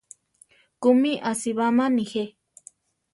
[0.81, 2.25] ¿Kúmi asibáma nejé?